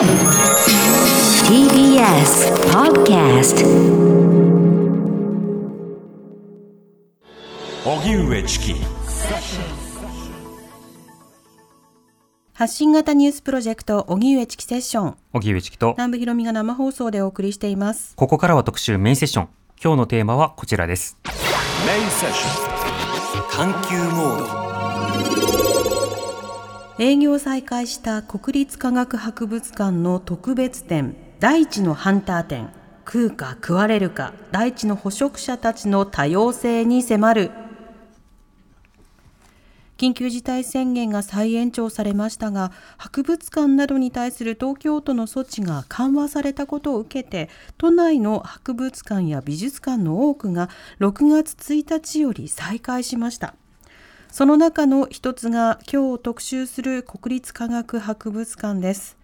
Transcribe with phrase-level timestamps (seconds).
[0.00, 0.08] TBS
[2.72, 3.66] Podcast
[7.84, 8.74] 荻上チキ。
[12.54, 15.16] 発信型ニュースプロジェクト荻上チキセッション。
[15.34, 15.92] 荻上チキと。
[15.98, 18.16] 南部ひろみが生放送でお送りしています。
[18.16, 19.48] ここからは特集メインセッション。
[19.84, 21.18] 今日のテーマはこちらです。
[21.86, 23.50] メインセッション。
[23.50, 25.39] 探求モード
[27.02, 32.68] 営業再開した国立科学博物館の特別展大地のハンター展
[33.06, 37.50] 食うか食われるか大地の捕食者たちの多様性に迫る。
[39.96, 50.68] 緊急事態宣言が再延長されましたが博物館などに対する東京都の措置が緩和されたことを受けて都内の博物館や美術館の多くが
[51.00, 53.54] 6月1日より再開しました。
[54.32, 59.18] その中の一つが今日特集する国立科学博物館です。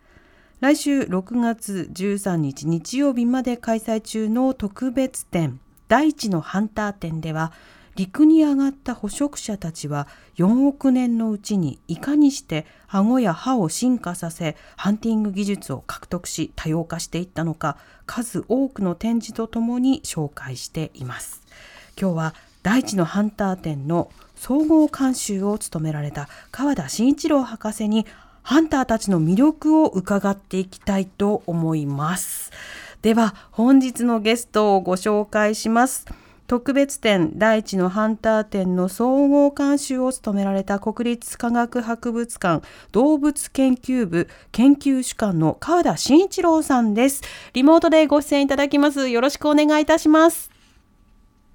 [0.58, 7.52] 来週6月13日日曜日まで開催中の特別展大地のハンター展では
[7.94, 21.42] 陸に上がった捕食者たちは4億年のうちにいかにして顎や歯を進化させハンティング技術を獲得し多様化していったのか数多くの展示とともに紹介しています。
[21.98, 22.34] 今日は
[22.66, 28.06] 大地のハンター展の総合監修を務められた川田慎一郎博士に
[28.42, 32.50] ハンターたちの魅力を伺っていきたいと思います。
[33.02, 36.06] では本日のゲストをご紹介します。
[36.48, 47.22] 特別展大地のハンター展の総合監修を務められた国立科学博物館動物研究部研究主幹の川田慎一郎さんです。
[47.52, 49.08] リモートでご出演いただきます。
[49.08, 50.55] よろしくお願いいたします。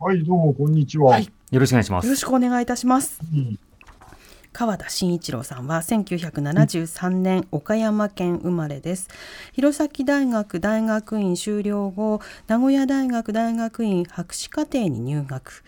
[0.03, 1.11] はい、どうも、こんにちは。
[1.11, 1.31] はい。
[1.51, 3.21] よろしくお願いしまよろすしくお願いいたします。
[3.31, 3.59] うん。
[4.51, 9.09] 川田慎一郎さんは1973年岡山県生まれです。
[9.53, 15.63] 弘前大学大学院修了後名古屋大学大学院博士課程に入学。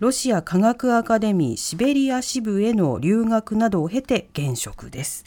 [0.00, 5.24] ロシア科学アカデミーシベリア支部への留学などを経て現職です、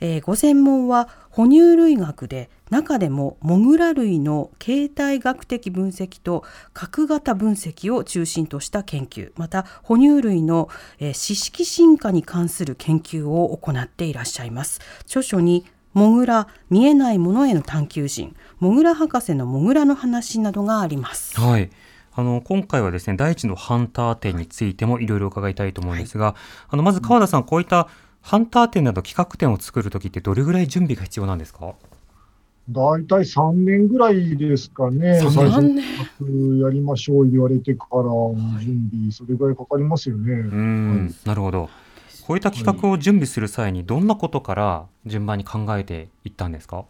[0.00, 6.44] えーご専門は哺乳類学で中でもモグラ類の形態学的分析と
[6.74, 9.32] 核型分析を中心とした研究。
[9.36, 14.80] また哺乳類の、えー、四式進化に関する研究を行っていらっしゃいます。
[15.02, 15.64] 著書に
[15.94, 18.36] モグラ見えないものへの探求心。
[18.58, 21.40] モグラ博士のモグラの話などがあります。
[21.40, 21.70] はい。
[22.12, 26.34] あの今回はですね大地のハンター展についてもいろいろ伺いたいと思うんですが、
[26.68, 27.88] あのまず川田さん、こういった
[28.28, 31.72] ハンター展など企画展を作るときってどれぐらい準備が必要なんですか？
[32.70, 35.18] 大体3年ぐらいですかね。
[35.18, 35.82] 三最年
[36.18, 38.02] 初やりましょう言われてから
[38.60, 40.32] 準備、それぐらいかかりますよね。
[40.34, 41.70] うーん、なるほど
[42.26, 46.84] こういった企画を準備する際にどんなことから順番に考えていったんですか？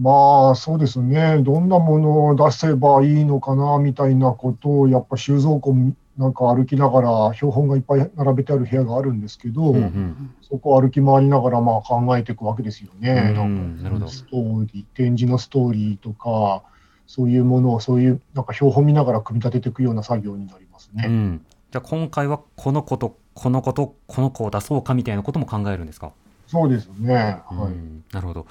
[0.00, 1.38] まあ、そうですね。
[1.42, 5.72] どんなものを出せばいいのかな、みたいなことを、やっぱ収蔵庫
[6.18, 13.34] なんか歩きながら、標本がいっぱい並べてある部屋があるんですけど、うんうんそこを歩き回りながらまあ考えていくわけですよね。
[13.36, 16.62] うんなるほどストーリー、展示のストーリーとか、
[17.06, 21.04] そういうものを、そういうなんか標本見ながら組み立てていくような作業になりますね。
[21.06, 26.12] うん、じゃあ今回はこの子とこの子とこの子を出そうかみたいなことも考えるんですか、
[26.46, 27.14] そうですね。
[27.14, 27.56] はい。
[27.56, 28.46] うんなるほど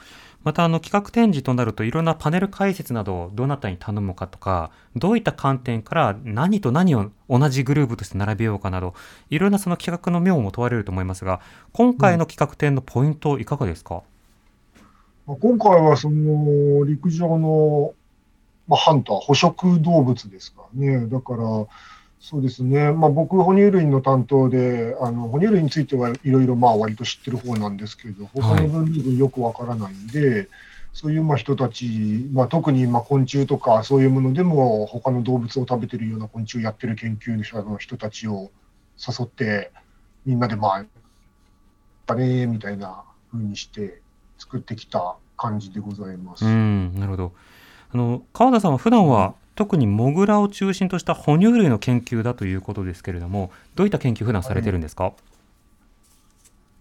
[0.47, 8.93] またあの企画展示となるといろんなパネル解説などをどなたに頼むかとかどういった観点から何と何を同じグループとして並べようかなど
[9.29, 11.41] いろんなその企画の妙も問われると思いますが
[11.73, 14.03] 今回の企画展のポイントいかがですか、
[15.25, 17.93] まあ、今回はその陸上の、
[18.69, 21.07] まあ、ハンター、捕食動物ですからね。
[21.07, 21.43] だから、
[22.19, 22.91] そうですね。
[22.91, 30.49] まあ僕、哺乳類の担当で、あの、哺乳類についてはいろいろまあ割と知ってる方なんですけど、他の分類よくわからないんで、
[30.93, 38.49] そういうまあ人たち、まあ特にまあ昆虫とかそういうものでも他の動物を食べてるような昆虫をやってる研究者の人たちを
[38.97, 39.71] 誘って、
[40.25, 40.85] みんなでまあ、
[42.07, 44.01] だねみたいな風にして
[44.39, 46.45] 作ってきた感じでございます。
[46.45, 47.33] うんなるほど
[47.93, 55.13] あの川田さんは普段は特にモグラを中心とした哺乳類の研究だということですけれどもどういった研究普段されてるんですか、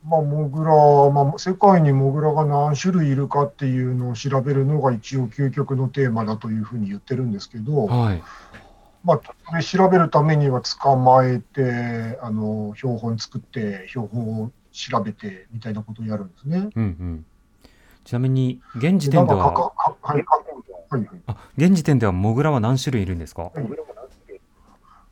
[0.04, 8.22] まあ、モグラ、まあ、世界にモグラが何種類いるかっていうのを調べるのが一応究極のテーマだというふうに言ってるんですけど、はい。
[9.02, 16.68] まあ、それ調べるためには捕まえて、あの、標本作って、標本を調べてみたいなことをやるんですね。
[16.74, 17.24] うんうん、
[18.06, 20.24] ちなみに現時点ではかかかはい
[20.90, 23.50] はいはいあ現時点ではモグラは何種類いるんですか、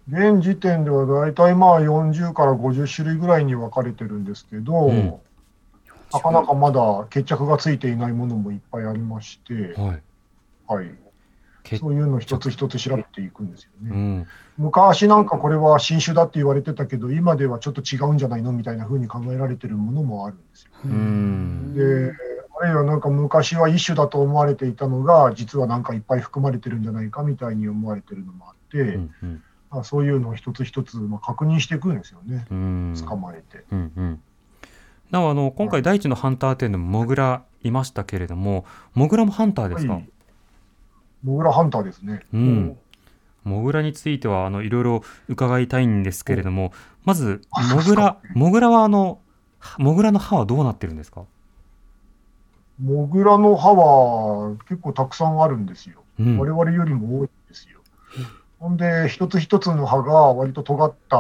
[0.09, 5.15] 現時点では大体まあ40から50種類ぐらいに分かれてるんですけど、うん
[6.13, 10.03] なかなかまだ決着がついていないものもいっぱいありまして、はい。
[10.69, 10.95] はい、
[11.65, 13.91] けそういうのを一つ一つ調べていくんですよね。
[13.91, 14.27] うん。
[14.57, 18.53] 昔なんかこれは新種だって言われてたけど、今ではちょっと違うんじゃないの？
[18.53, 20.71] みたいな風に考えられてるものもあるんですよ。
[20.85, 21.75] うん。
[21.75, 22.13] で、
[22.65, 32.95] あるいはなんか昔は一種だと思われていたのが、実はなんかいっぱい含まれてるんじゃないかみたいに思われてるのもあって、うんうんまあ、そういうのを一つ一つまあ確認していくんですよね、うん。
[33.07, 33.65] 捕まえて。
[33.71, 34.23] うんうん。
[35.11, 38.65] なおあの今回第一のハンター店でもモグラいましたけれども、
[38.95, 39.93] モグラもハンターですか？
[39.95, 40.09] はい
[41.23, 42.21] モグラハンターですね。
[42.35, 42.77] うん。
[43.45, 46.73] モグラについてはあのいろいろ伺いたいんですけれども、
[47.05, 49.21] まずあモグラモグラはあの
[49.79, 51.25] モグラの歯はどうなってるんですか？
[52.83, 56.03] モグラの歯は結構たくさんあるんですよ。
[56.19, 57.81] うん我々よりも多いんですよ。
[58.59, 61.17] ほんで、一つ一つの歯が割と尖った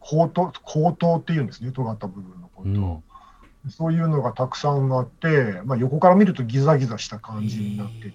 [0.00, 2.68] 後頭後頭っていうんですね、尖った部分のこと。
[2.68, 3.02] うん
[3.70, 8.14] そういうのがたくさんあって、まあ、横から見るとギザギザした感じになってて、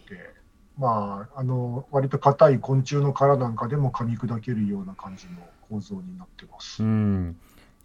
[0.78, 5.32] まあ、あの割と硬い昆虫の殻なんかでも噛み砕けるような感じの
[5.68, 6.84] 構造になってます。
[6.84, 7.36] うん。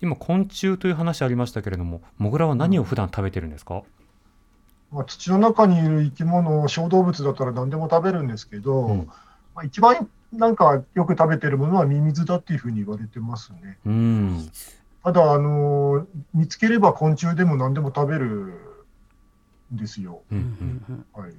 [0.02, 3.82] 今昆虫という話ありましたけれども、モグラは何を普段食べてるんですか？
[4.94, 9.06] まあ、土の中にいる生き物、小動物だったら何でも食べるんですけど、うん
[9.54, 13.78] まあ、一番なんかよく食べてるものはミミズだっていうふうに言われてますね。
[13.84, 14.50] うん。
[15.02, 18.26] ただ、あの見つければ昆虫でも何でも食べる
[19.72, 20.22] んですよ。
[20.30, 21.06] うんうん。
[21.12, 21.34] はい、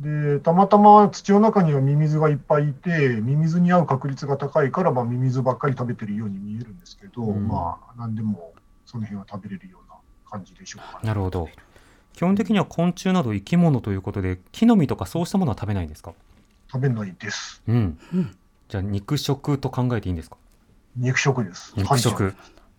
[0.00, 8.54] でたまたま土の中にはミミズがいっぱいいて、ミミズに合う確率が高いから、まあ、ミミズばっかり食べてるように見えるんですけど、うんまあ、何でも
[8.86, 9.96] その辺は食べれるような
[10.30, 11.06] 感じでしょうか、ね。
[11.06, 11.48] なるほど。
[12.16, 16.14] 基本的には昆虫など生き物ということで、木の実とかそうしたものは食べないんですか？
[16.72, 17.62] 食べないです。
[17.68, 17.98] うん。
[18.12, 18.36] うん
[18.68, 20.36] じゃあ肉食と考えていいんですか？
[20.96, 21.72] 肉食です。
[21.76, 22.34] 肉食。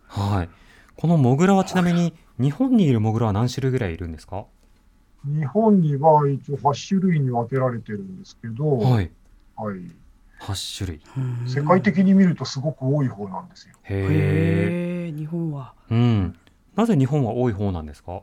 [0.08, 0.50] はい。
[0.98, 4.46] このモグラはちなみに日本にいるモグラは何種類ぐらいいるんですか？
[5.24, 9.12] 日本には一応8種類に分けられてるんですけど、はい。
[9.56, 9.80] はい
[10.42, 11.02] 8種類。
[11.48, 13.76] 世界的に見るとすごく多い方なんですよ。
[13.84, 15.08] へえ。
[15.08, 16.36] へえ日本はうん。
[16.76, 18.22] なぜ日本は多い方なんですか？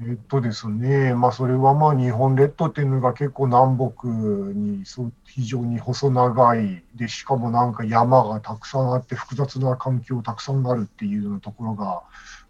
[0.00, 12.02] えっとですね、まあ、それはまあ日本列島っていうのが結構南北にそう非常に細長いで、しかもなんか山がたくさんあって、複雑な環境たくさんあるっていうようなところが、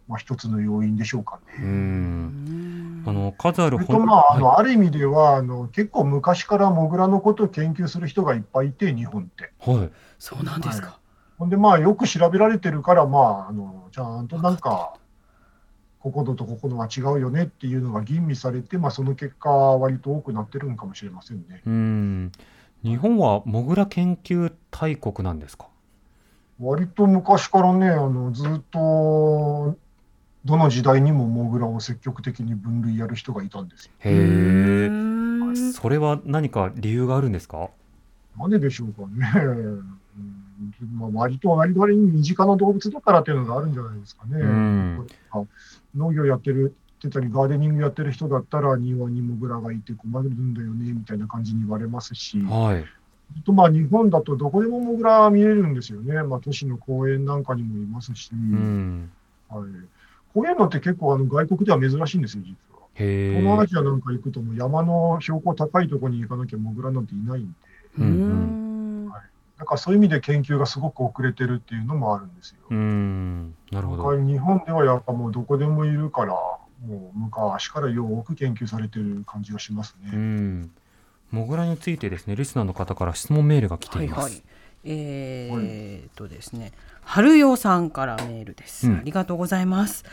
[0.07, 1.61] まあ、一つの要因でしょうかう。
[1.61, 1.65] ね。
[1.65, 9.51] うんんあの数あるそれとまあ、あはのある意味ではあの結構昔からモグラのことを研究する人がいっぱいいて、日本って。
[9.65, 9.71] い。
[9.71, 9.89] はい。
[10.19, 10.99] そうなんですか、
[11.39, 14.93] ほんでまあよく調べられてるから、まあ、あのちゃんとなんか、
[16.11, 21.61] ここのとここのは違うよねっていうのが吟味されて、まあ、その結果、割と多くなってるんかもしれませんね。
[21.65, 22.31] うん。
[22.83, 25.67] 日本はモグラ研究大国なんですか？
[26.59, 29.77] 割と昔からね、あのずっと
[30.45, 33.91] どの時代にもモグラを積極的に分類やる人がいたんですよ。
[33.99, 34.15] へう
[34.85, 34.89] え。
[34.89, 37.69] んそれは何か理由があるんですか？
[38.37, 39.27] なんででしょうかね。
[40.81, 44.39] うんまあ、割と割とに身近な動物だからっていうのがあるんじゃないですかね。
[44.39, 45.09] うん
[45.95, 52.83] 農業やってるってたり、ガーデニングやってる人だったら、庭にモグラがいて困るんだよねみたいな感じに言われますし、はい。
[52.83, 56.21] あとまあ日本だとどこでもモグラ見れるんですよね。
[56.23, 59.09] まあ、都市の公園なんかにもいますし、うん。
[59.49, 59.69] はい、
[60.33, 62.81] こういうのって結構あの外国では珍しいんですよ、実は。
[62.95, 63.29] へえ。
[63.29, 67.53] 東南アジアなんか行くともう山の標高高いところに行かなきゃモグラなんていないんで、
[67.99, 68.68] ううんん
[69.59, 72.59] だからそういう意味で研究がすごく遅れてるっていうのもあるんですよ。
[72.69, 73.55] うん。
[73.71, 74.17] なるほど。
[74.17, 80.17] 日本ではやっぱもうどこでもいるから、もう昔からよく研究されてる感じがしますうね。
[80.17, 80.71] ん。
[81.29, 84.21] モグラについてですね、リスナーの方から質問メールが来ています。
[84.21, 84.43] はいはい。
[84.85, 90.05] えーっとですね、春代さんからメールです、うんありがとうございます。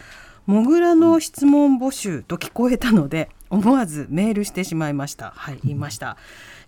[0.46, 5.32] モグラの質問募集と聞こえたので思わずメールしてしまいました。
[5.34, 6.16] はい、言いました。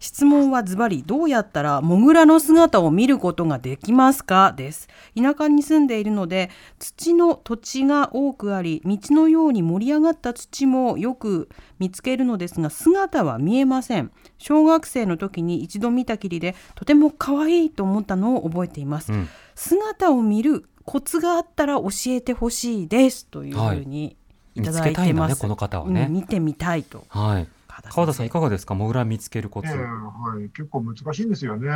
[0.00, 4.52] 質問はズバリどうやったらモグラの姿を見ることができますか？
[4.56, 4.88] です。
[5.16, 14.10] 田舎に住んでいるので土の土地が多くあり道のように盛り上がった土もよく見つけるのですが姿は見えません。
[14.38, 19.12] 小学生の時に一度見たきりでとても可愛いと思ったのを覚えています。
[19.12, 19.28] うん。
[19.54, 24.16] 姿を見るコツがあったら教えてほしいですというふうに
[24.54, 25.42] い見ただつけたいんだね、いてます。
[25.42, 26.08] この方はうんね。
[26.08, 27.04] 見てみたいと。
[27.10, 27.48] はい。
[27.90, 29.68] 川田さんいかがですか、モグラ見つけるコツ。
[29.68, 31.68] ええはい、結構難しいんですよね。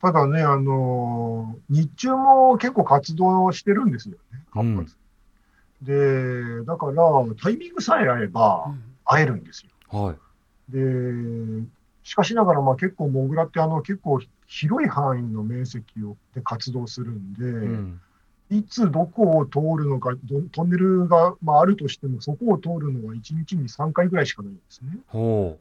[0.00, 4.96] ただね、あの日中も結構活動してるんですよね、活発。
[5.82, 6.94] で、だから
[7.42, 9.70] タイミングさえ合えばうん会えるんですよ。
[10.00, 10.16] はい。
[10.68, 11.66] で、
[12.04, 18.00] しかしながら、まあ、結構、モグラってあの結構広い範囲の面積をで活動するんで、うん。
[18.50, 24.98] いつどこを通るのか、どトンネルが、まあ、あるとしても、そこを通るのは1日に3回ぐらいしかないんですね。
[25.08, 25.58] ほ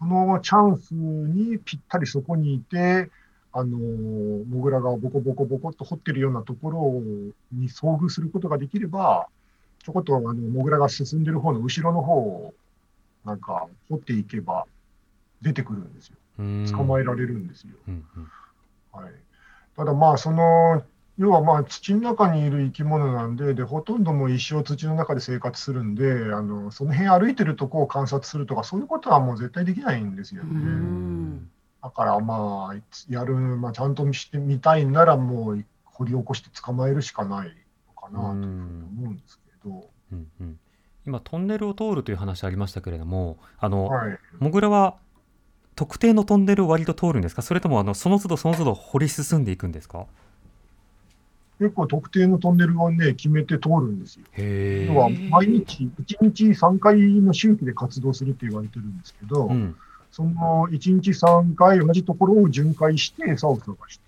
[0.00, 3.10] このチャンスにぴったりそこにいて、
[3.52, 7.00] あのモグラがボコボコボコっと掘ってるようなところ
[7.52, 9.28] に遭遇することができれば、
[9.84, 12.54] ちょこっとあのモグラが進んでる方の後ろの方を
[13.24, 14.66] なんか掘っていけば
[15.40, 16.16] 出てくるんですよ。
[16.76, 17.74] 捕まえられるんですよ。
[17.86, 18.30] うんうん
[18.92, 19.12] はい、
[19.76, 20.82] ただまあその
[21.16, 30.50] 要はまあ土の中にいる生き物なんででほとんどもう一生土の中で生活するんであのその辺歩いてるとこを観察するとかそういうことはもう絶対できないんですよね。
[30.50, 31.50] うん。
[31.82, 32.76] だからまあ
[33.08, 37.54] やる、まあ、ちゃんとしてみたいならもう掘り起こして捕まえるしかない
[37.86, 38.46] のかなと思う
[39.12, 40.58] んですけど、うんうん。
[41.06, 44.96] 今トンネルを通るという話ありましたけれどもあの、はい、モグラは
[45.76, 47.42] 特定のトンネルを割と通るんですか？
[47.42, 50.06] それともあのその都度その都度掘り進んでいくんですか？
[51.58, 54.24] 結構特定のトンネルをね決めて通るんですよ。
[54.32, 55.28] へ要はえ。
[55.30, 59.76] 毎日1日3回の周期で活動するって言われてるんですけど、うん。
[60.10, 64.04] その1日3回同じところを巡回して餌を探して。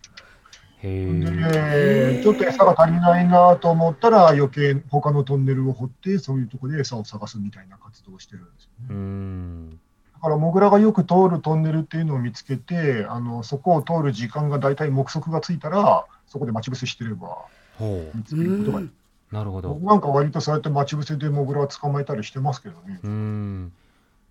[0.82, 9.78] で、ちょっと餌が足りないなと思ったら余計他のトンネルを掘ってそういうところで餌を探すみたいな活動をしてるんですようね。
[10.18, 10.20] ん。
[10.20, 17.46] だからモグラがよく通るトンネルっていうのを見つけて、あのそこを通る時間が大体目測がついたら、そこで待ち伏せしてれば
[17.78, 18.94] ほ見つけることができる。
[19.32, 19.34] う。
[19.34, 19.84] なるほど僕。
[19.84, 23.00] なんか割とそうやって待ち伏せでモグラを捕まえたりしてますけどね。
[23.02, 23.72] うん。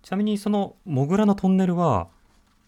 [0.02, 2.08] ちなみにそのモグラのトンネルは、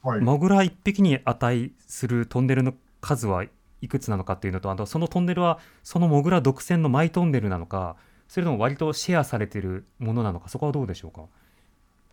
[0.03, 0.21] はい。
[0.21, 3.45] モグラ一匹に値するトンネルの数は
[3.81, 7.97] いくつなのかっていうのと、あとそのトンネルはそのモグラ独占のマイトンネルなのか、
[8.29, 11.23] それとも割とシェアされてるものなのか、そこはどうでしょうか？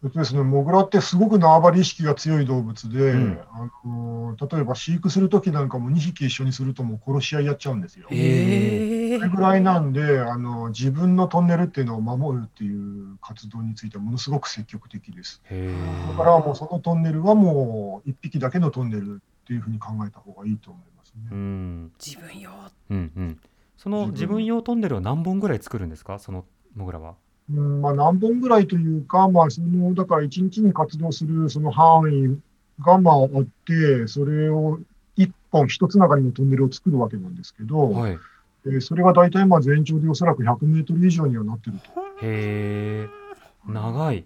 [0.03, 8.07] えっとですね、モグラってすごく縄張り意識が強い動物で、うんあの例えば飼育するときなんかも2匹一緒にするともう殺し合いやっちゃうんですよ。
[8.11, 15.41] えそれぐらいなんであの、自分のトンネルっていうのを守るっていう活動についてはものすごく積極的です。
[15.45, 16.07] へえ。
[16.11, 21.35] だからもうそのトンネルはもう1匹だけのトンネルっていうふうに考えた方がいいと思いますうね。
[21.35, 21.91] ん。
[22.03, 22.51] 自分よ
[22.89, 23.39] うんうん。
[23.77, 27.15] その自自分分用トンネルを何本ぐらい作るんですか、そのモグラは。
[27.53, 32.39] うんまあ、何本ぐらいというか、まあ、そのだから1日に活動するその範囲
[32.83, 34.79] がまああって、それを
[35.17, 38.11] 1本、一つながりのトンネルを作るわけなんですけど、はい。
[38.65, 42.01] えーそれが大体まあ全長でおそらく100メートル以上にはなってると。
[42.23, 43.09] へえ。
[43.67, 44.25] 長い。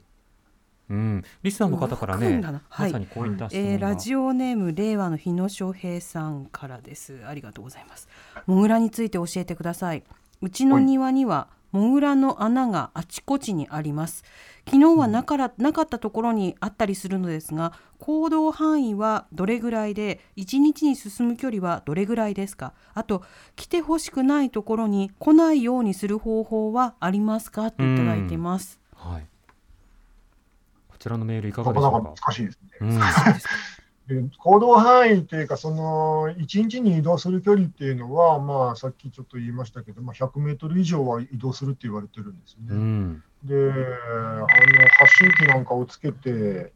[0.89, 1.23] うん。
[1.43, 3.71] リスナーの方からね、はいまさにこういった質問が。
[3.73, 8.07] えーラジオネーム令和の日野翔平さんからですありがとうございます
[8.47, 10.03] モグラについて教えてください
[10.41, 14.23] うちの庭にはモグラの穴があちこちにあります
[14.65, 22.73] 昨日はなからなかったところにあったりするのですが行動範囲はどれぐらいで1日に進む距離はどれぐらいですか？
[22.93, 23.23] あと
[23.55, 27.71] 来てほしくないところに来ないようにする方法はありますか？
[27.71, 29.27] といただいてますはい。
[30.89, 32.01] こちらのメールいかがでしょうか？
[32.01, 32.69] 難しいですね。
[32.81, 32.99] うん。
[34.09, 42.75] で行動範囲っていうか、その1日に移動する距離っていうのは、まあ、さっきちょっと言いましたけど、まあ、100メートル以上は移動するって言われてるんですうね。
[42.75, 43.23] ん。
[43.43, 44.47] で、あの
[44.97, 46.73] 発信機なんかをつけて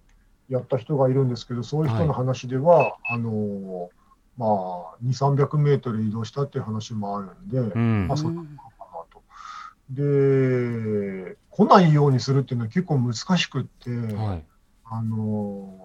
[0.47, 3.89] やった人がいるんですけど、そういう人の話では、あの
[4.37, 4.49] まあ、
[5.03, 9.23] 2、300メートル移動したっていう話もあるんで、うんまあ、そういうことかなと。
[9.89, 14.43] で、来ないようにするっていうのは結構難しくって、はい。
[14.85, 15.82] あの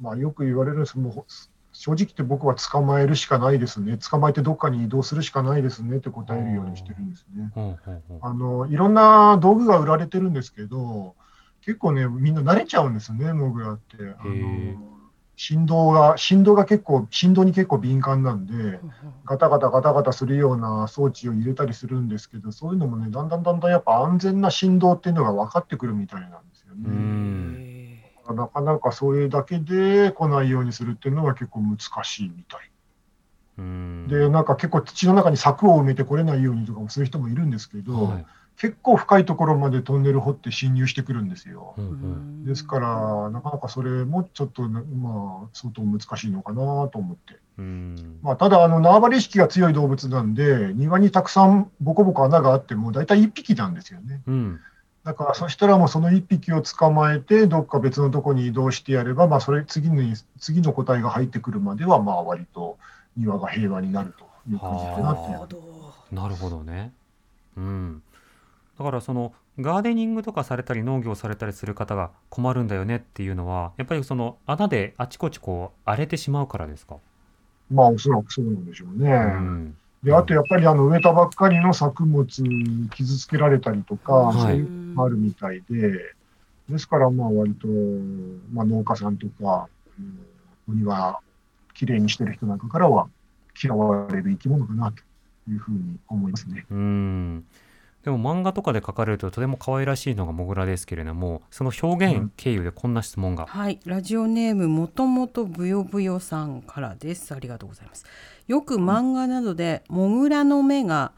[0.00, 1.32] まあ、よく言われるんですけど、もう
[1.72, 7.52] 正直言って僕は捕まえるしかないですね、捕まえてどっかに移動するしかないですねって答えるようにしてるんですね。
[8.22, 11.14] あのいろんな道具が売られてるんですけど、
[11.62, 13.96] 結構ね、みんな慣れちゃうんですね、モグラって。
[14.18, 15.00] あへの
[15.36, 18.78] 振動が、振動が結構、振動に結構敏感なんで、
[19.24, 27.69] ガタガタガタガタするような装置を入れたりするんですけど、そういうのもね、だんだんだんだんやっぱ安全な振動っていうのが分かってくるみたいなんですよね。
[28.30, 28.36] うん。
[28.36, 32.70] なかなかそれだけで来ないようにするっていうのは結構難しいみたい。
[33.58, 34.06] うん。
[34.08, 38.26] で、なんか結構土の中に柵を埋めて来れないようにとかもそういう人もいるんですけど、はい。
[38.60, 41.74] 結構深いところまでトンネル掘って侵入してくるんですよ。
[41.78, 47.38] うんうんですから、なかなかそれもちょっとな、まあ、相当難しいのかなと思って。
[47.58, 48.18] うん。
[48.22, 54.22] まあ、ただ、あの縄張り意識が強い動物なんで、庭にたくさんボコボコ穴があっても、大体1匹なんですよね。
[54.26, 54.60] うん。
[55.04, 62.76] だから、そしたらもうその1匹を捕まえて、どっか別のとこに移動してやれば、まあ、それ次に次の個体が入ってくるまでは、まあ、割と
[63.16, 65.46] 庭が平和になるという感じかなっていうなるほ。
[65.46, 65.60] ど
[66.12, 66.92] なるほどね。
[67.56, 68.02] うん。
[68.78, 76.96] だからそのガーデニングとかされたり農業されたりする方が困るんだよねっていうのはやっぱりその穴であちこちこう荒れてしまうからですか？
[77.70, 79.10] まあ、おそらくそうなんでしょうね。
[79.10, 79.76] うん。
[80.02, 82.26] で、あとやっぱりあの植えたばっかりの作物
[82.90, 86.14] 傷つけられたりとか、はいそういうのもあるみたいで、
[86.68, 87.66] ですからまあ割と、
[88.52, 90.26] まあ、農家さんとか、うん
[90.68, 91.18] お庭
[91.74, 93.08] きれいにしてる人なんかからは
[93.60, 95.02] 嫌われる生き物かなと
[95.50, 96.64] いうふうに思いますね。
[96.70, 97.44] うん
[98.04, 107.34] でも漫画とかで書かれるととても可愛らしいのがモグラですけれどもその表現うん経由でこんな質問が、はい、ラジオネームもともとぶよぶよさんからです。
[107.34, 108.06] ありがとうございます。
[108.48, 111.12] よく漫画などでモグラの目が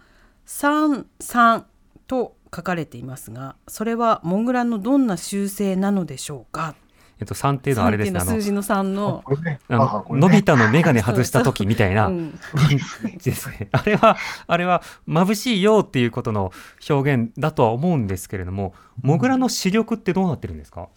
[0.45, 1.67] 三三
[2.09, 6.75] と書かれていますが、それはモグラのどんな習性なのでしょうか？
[7.23, 9.23] えっと、3っていうのはあれですね数字の三の。
[9.69, 12.33] あののび太の眼鏡外した時みたいなうん
[13.23, 13.69] ですね。
[13.71, 14.17] あれは、
[14.49, 16.51] あれは眩しいよっていうことの
[16.91, 20.89] 表現だとは思うんですけれども、モグラの視力ってどうなってるんですか？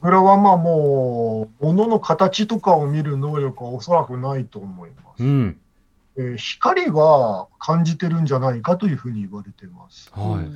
[0.00, 5.22] これはまあもう、物の形とかを見る能力はおそらくないと思います。
[5.22, 5.56] うん。
[6.16, 10.10] えー光は感じてるんじゃないかというふうに言われてます。
[10.12, 10.50] はい。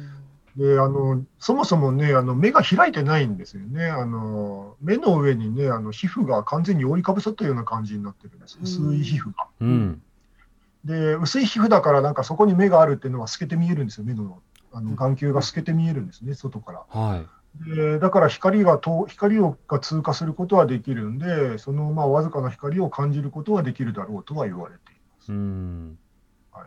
[0.56, 3.86] で、あの、そもそもね、あの、目が開いてないんですよね。
[3.86, 8.58] あの、目の上にね、あの、皮膚が完全に覆いかぶさったような感じになってるんです。
[8.62, 9.46] 薄い皮膚が。
[9.60, 10.02] うん。
[10.84, 14.04] で、薄い皮膚だから、なんかそこに目があるっていうのは透けて見えるんですよ。
[14.04, 14.40] 目の、
[14.72, 16.84] あの、眼球が透けて見えるんですね、外から。
[16.88, 17.26] はい。
[17.64, 25.32] でだから光がと光をが通過することはできるんで、そのまあわずかな光を感じることはできるだろうとは言われています。
[25.32, 25.98] うん。
[26.52, 26.64] はい、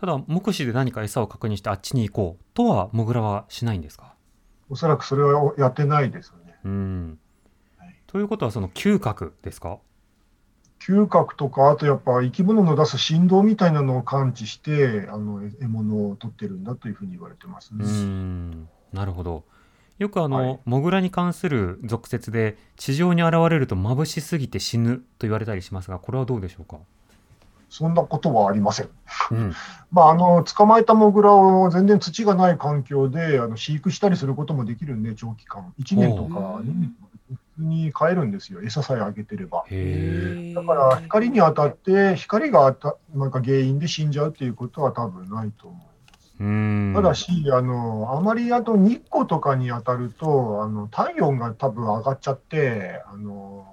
[0.00, 4.14] ただ、目視で何か餌を確認してあっちに行こうとは、モグラはしないんですか？
[4.70, 6.56] おそらくそれはやってないですよね。
[6.64, 7.18] うん
[7.76, 7.94] はい。
[8.06, 9.78] ということは、その嗅覚ですか？
[10.80, 17.84] 嗅覚とか、あとやっぱ生き物の出す振動みたいなのを感知して、あの獲物を取ってるんだというふうに言われてますね。
[17.84, 18.68] うん。
[18.94, 19.44] なるほど。
[19.98, 26.78] よくあの、はいモグラに関する俗説で、地上に現れると眩しすぎて死ぬと言われたりしますが、これはどうでしょうか？
[27.70, 28.88] そんなことはありません。
[29.30, 29.54] うん。
[29.92, 36.94] まあ、あの捕まえたモグラを全然土がない環境であの飼育したりすることもできるんで、長期間、1年とか2年
[37.58, 39.64] に飼えるんですよ、餌さえあげてれば。
[40.54, 45.76] だから光に当たって、光が当たなんか原因で死んじゃうっていうことは多分ないと思
[46.40, 46.44] う。
[46.44, 46.92] うん。
[46.94, 53.66] ただし、あのあまりあと日光とかに当たると、あの体温が多分上がっちゃって、あの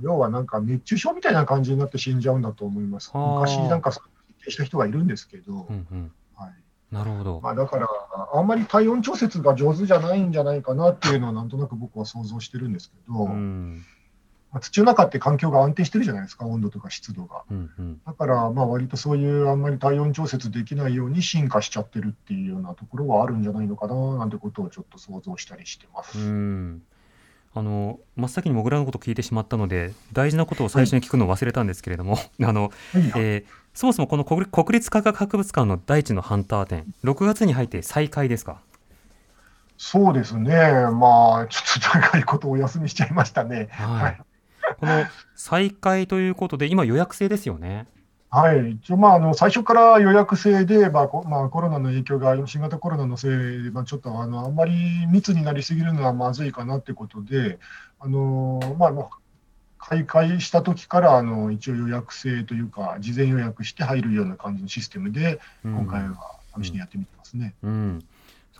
[0.00, 3.10] 要はなんか熱中症みたいな感じになって死んじゃうんだと思います。
[3.12, 4.08] はあ昔なんかそう
[4.40, 6.12] 経験した人がいるんですけど、うんうん。
[6.34, 6.52] はい
[6.92, 7.40] なるほど。
[7.42, 7.88] まあ、だから、
[8.32, 13.84] あんまり体温調節が上手じゃないんじゃないかなっていうのは、なんとなく僕は想像してるんですけど、うん。
[14.52, 17.42] まあ、土の中って環境が安定してるじゃないですか、温度とか湿度が。
[17.50, 18.00] うんうん。
[18.06, 26.18] だから、まあ割とそういうあんまり体温調節できないように進化しちゃってるっていうようなところはあるんじゃないのかななんてことをちょっと想像したりしてます。
[26.18, 26.82] うん。
[27.56, 32.72] あの真っ先にモグラのこと聞いてしまったので大事なことを最初に聞くのを忘れたんですけれども、 あの、はい。
[33.16, 33.44] えー
[33.76, 38.56] そもそもこの国立国立科学博物館の大地のハンター展6月に入って再開ですか？
[39.76, 40.54] そうですね、
[40.92, 43.68] まあちょっと長いことお休みしちゃいましたね。
[43.72, 44.20] はい、はい。
[44.80, 47.86] この再開ということで今予約制ですよね
[48.36, 57.58] はい、一応まあ、あの最初から予約制で、まあこまあ、コロナの影響が、新型コロナのせいで、まあ、ちょっとあのあんまり密になりすぎるのはまずいかなってことで、
[57.98, 59.16] あのまあ、もう
[59.78, 65.74] 開会した時からあの一応予約制というか、事前予約して入るような感じのシステムで、うん。
[65.74, 66.16] 今回は
[66.60, 67.54] 試しにやってみてますね。
[67.62, 68.15] うん、そ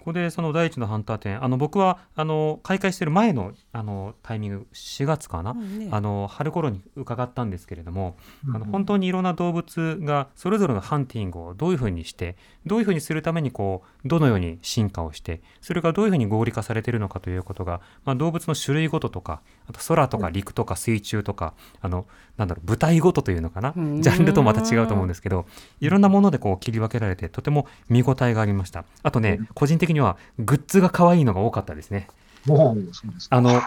[0.07, 8.17] こでその大地のハンター展あの僕はあの開会してる前のあのタイミング4月かな、うんねあの春頃に伺ったんですけれども、
[8.49, 8.71] あのうん。
[8.71, 24.03] 本当にいろんな動物がそれぞれのハンティングをどういうふうにしてどういうふうにするためにこうどのように進化をしてそれがどういうふうに合理化されているのかということが、まあ、動物の種類ごととかあと空とか陸とか水中とか、あのなんだろう舞台ごとというのかなうん。
[24.03, 25.47] ジャンルとまた違うと思うんですけど
[25.81, 28.85] いろんなものでこう切り分けられてとても見応えがありました。
[29.03, 32.09] あとね個人的にはグッズが可愛いのが多かったですね。
[32.47, 33.63] もうそうですかあの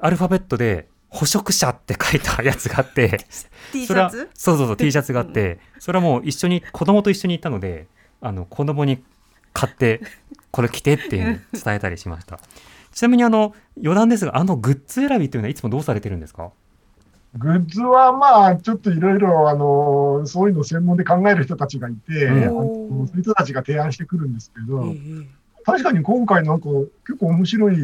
[0.00, 3.24] アルファベットで捕食者って書いたやつがあって
[3.72, 7.86] T シそれはャツそうそうそう T シャツがあってそれはもう一緒に子供と一緒に行ったので
[8.20, 9.02] あの子供に
[9.52, 10.00] 買って
[10.50, 12.38] これ着てっていうのを伝えたりしました。
[12.92, 16.50] ちなみにあの余談ですがあのグッズ選びというのはいつもどうされてるんですか？
[17.34, 22.42] グッズはまあ、ちょっといろいろ、あの、そういうのを専門で考える人たちがいて、うん。
[22.42, 25.26] あのそういう人たちが提案してくるんですけど、ええ
[25.64, 26.68] 確かに今回なんか
[27.06, 27.76] 結構面白い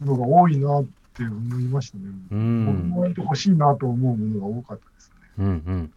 [0.00, 2.04] のが多いなって思いましたね。
[2.06, 5.14] う僕んも割と欲しいなと思うものが多かったですね。
[5.38, 5.92] うんうん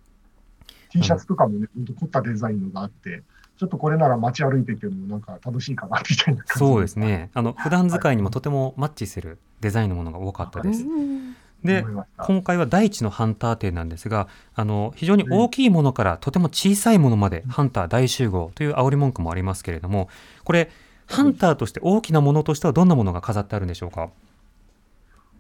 [0.90, 3.22] T シャツとかもね、ほんと凝ったデザインのがあって、
[3.58, 6.60] ちょっとこれなら街歩いててもなんか楽しいかなみたいな感じ。
[6.60, 6.96] そうです。
[6.98, 11.84] ねあの普段使いにもとてもマッチするデザインのものが多かったですうんで
[12.18, 20.08] 今回は第一のハンター展なんですがあの非常に大きいものからとても小さいものまでハンター大集合という煽り文句もありますけれども
[20.44, 20.70] これ
[21.08, 24.10] ハンターとして大きなものとしてはどんなものが飾ってあるんでしょうか？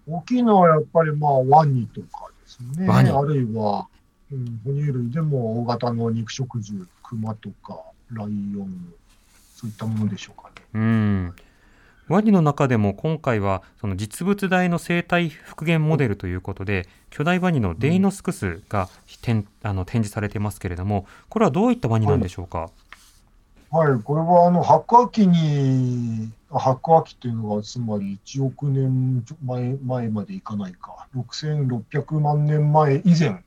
[0.07, 2.87] 大きいのはやっぱりまあワニとかですね。
[2.87, 3.09] ワニ。
[3.09, 3.87] あるいは、
[4.31, 7.81] うん、哺乳類でも大型の肉食獣、クマとか
[8.13, 8.93] ライオン、
[9.55, 10.55] そういったものでしょうかね。
[10.73, 11.35] うん
[12.09, 18.89] ワニの中でも今回はその実物大の生態復元モデルということで巨大ワニのデイノスクスが
[19.21, 22.69] 展あの展示されていますけれどもこれはどういったワニなんでしょうか、
[23.71, 33.43] はい、これはあの白亜紀に、あ白亜紀っていうのがつまり1億年前前までいかないか、6600万年前以前、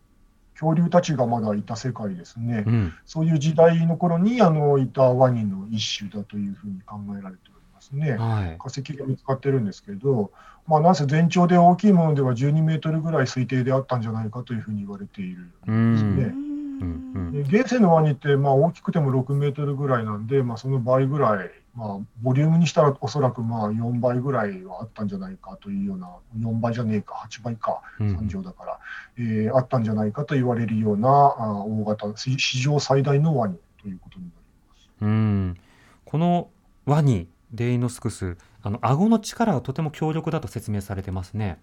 [0.53, 2.64] 恐竜たちがまだいた世界ですね。
[2.66, 2.92] うん。
[3.07, 7.60] そういう時代の頃にあのいたワニの一種だというふうに考えられております
[7.92, 8.12] ね。
[8.12, 10.31] はい化石が見つかってるんですけど、
[10.66, 16.35] まあ、なんせ全長で大きいものでは12メートルぐらい推定であったんじゃないかというふうに言われているうんですね。
[16.35, 16.50] うん
[16.83, 28.79] うんで現世のワニってまあ大きくても6メートルぐらいなんで、まあ、その倍ぐらい、まあ、ボリュームにしたらおそらくまあ4倍ぐらいはあったんじゃないかというような、4倍じゃねえか、8倍か、うん3乗だから、
[29.18, 34.37] えーあったんじゃないかと言われるようなあ大型、史史上最大のワニということになり
[34.68, 34.88] ます。
[35.00, 35.57] うん
[36.05, 36.48] この
[36.87, 41.58] ワニデイノスクスあの顎の力がとても強力だと説明されてますね。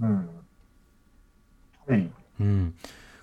[0.00, 0.28] うん。
[1.86, 2.10] はい。
[2.40, 2.74] うん、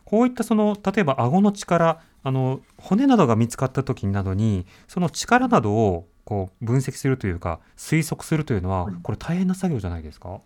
[0.06, 8.96] こういったその例えば顎の力あの骨などが見つかった時などにその力などをこう分析するというか推測するというのははい。
[9.02, 10.42] これ大変な作業じゃないですか、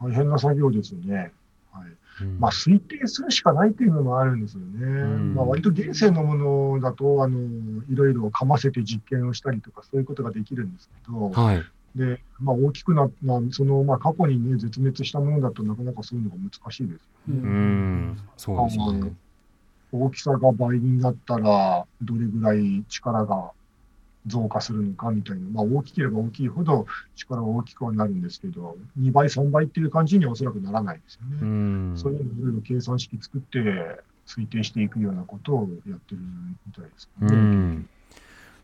[0.00, 1.32] 大変な作業ですよね。
[1.72, 1.86] はい
[2.22, 4.84] うんまあ、推定するしかないっていうのもあるんですよね。
[4.84, 7.38] んまあ、割と現世のものだとあの、
[7.88, 11.62] いろいろかませて実験をしたりとか、そういうことができるんですけど、はい
[11.94, 17.38] でまあ、大きくなまあ、そのまあ過去に、ね、絶滅したものだとなかなかそういうのが難しいですようね。
[17.42, 19.12] うんそうですよね。
[19.90, 23.52] 大きさが倍になったら、どれぐらい力が
[24.26, 31.38] 増加するのかみたいな、まあ、大きければ大きいほど力は大きくはなるんですけど、2倍、3倍っていう感じにはおそらくならないですよね。
[31.40, 36.18] うんそういうのをいろいろ計算式作って推定していくようなことをやってる
[36.66, 37.36] みたいですうね。
[37.36, 37.88] ん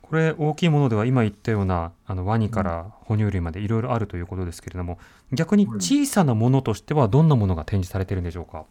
[0.03, 4.99] これ大きいものでは今言ったようなあのワニから哺乳類までいろいろあるということですけれども
[5.33, 8.67] 逆に小さなものとしてはどんなものが展示されてるんでしょうか？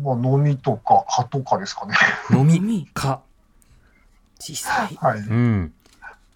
[0.00, 1.94] まあ、飲みとか歯とかですかね。
[2.30, 3.20] 飲みみか
[4.38, 4.94] 小さい。
[4.94, 5.18] はい。
[5.18, 5.72] うん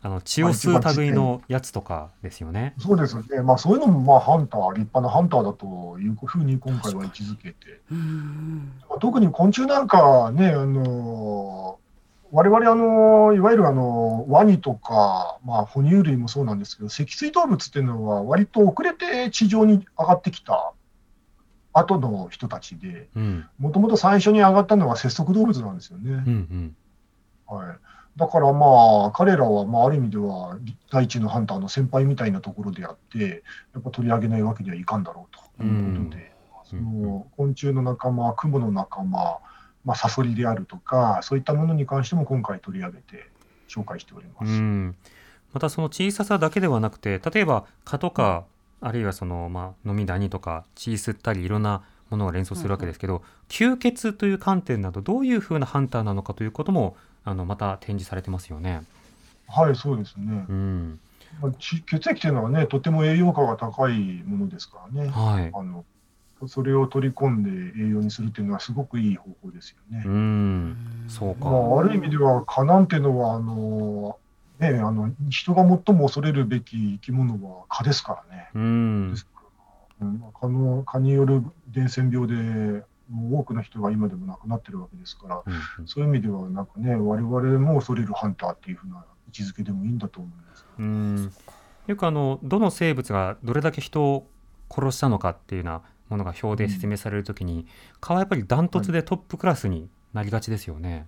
[0.04, 2.74] あの血を吸う類のやつとかですよね。
[2.78, 3.40] そうですね。
[3.42, 11.78] まあ、そういうのも、まあ、ハンター、立派なハンターだというふうに今回は位置づけて、うんまあ特に昆虫なんかね、あの
[12.32, 20.72] 我々あの、いわゆるあのワニとか、まあ、哺乳類もそうなんですけど、脊椎動物っていうのは、割と遅れて地上に上がってきた
[21.72, 26.10] 後の人たちで、うんもともと最初に上がったのは節足動物なんですよね。
[26.10, 26.76] うんうん
[27.46, 27.78] はい、
[28.16, 30.58] だからまあ、彼らはまあある意味では
[30.90, 35.42] 第一のハンターの先輩みたいなところであって、やっぱ取り上げないわけにはいかんだろうと。
[35.64, 36.32] いうことで、
[36.64, 39.38] その昆虫の仲間、クモの仲間、
[39.84, 43.30] まあ、サソリであるとか、そういったものに関しても今回取り上げて
[43.68, 44.52] 紹介しておりまうす。
[44.52, 44.94] ん、
[45.52, 48.44] またその小ささだけではなくて例えば蚊とか、
[48.80, 58.82] あるいはその、まあ、飲みダニとか血吸ったりいろんなものが連想するわけですけど、吸血という観点などどういうふうなハンターなのかということもあのまた展示されてますよね。
[59.48, 60.46] はい、そうですね。
[60.48, 61.00] うん
[61.40, 65.08] まあち血液というのはね、とても栄養価が高いものですからね。
[65.10, 65.84] はいあの
[66.48, 70.02] それを取り込んで栄養にするっていうのはすごくいい方法ですよね。
[70.04, 70.76] うん
[71.08, 71.44] そうか。
[71.44, 74.18] まあ、ある意味では蚊なんてのはあの、
[74.58, 78.48] ね、あの人が最も恐れるべき生き物は蚊ですからね。
[78.54, 79.30] うんですか
[80.00, 82.82] らうん蚊の蚊による伝染病で
[83.32, 85.86] 多くの人が今でも亡くなってるわけですから、うんうん。
[85.86, 90.64] そういう意味ではなんかね、我々も恐れるハンターっていうふうな位置づけでもいいんだと思います。
[90.78, 91.32] うん。
[91.86, 94.26] よくあのどの生物がどれだけ人を
[94.70, 97.66] 殺したのかっていうようなものが表で説明されるときに、
[98.00, 101.06] 蚊はやっぱりダントツでトップクラスになりがちですよね。